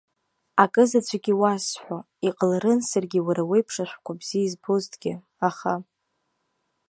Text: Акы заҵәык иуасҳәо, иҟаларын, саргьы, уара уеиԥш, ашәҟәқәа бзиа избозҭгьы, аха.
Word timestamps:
Акы 0.63 0.83
заҵәык 0.89 1.25
иуасҳәо, 1.31 1.97
иҟаларын, 2.27 2.79
саргьы, 2.89 3.19
уара 3.27 3.43
уеиԥш, 3.49 3.75
ашәҟәқәа 3.83 4.19
бзиа 4.19 4.43
избозҭгьы, 4.45 5.13
аха. 5.47 5.73